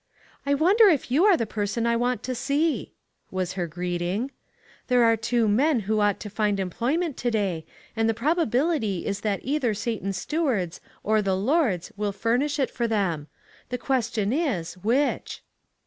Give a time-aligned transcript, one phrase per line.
[0.47, 2.91] "I wonder if you are the person I want to see?"
[3.29, 4.31] was her greeting."
[4.87, 9.21] There are two men who ought to find employment to day, and the probability is
[9.21, 9.69] that either HEDGED IN.
[9.69, 13.27] 3<DI Satan's stewards or the Lord's will furnish it for them.
[13.69, 15.43] The question is, which?"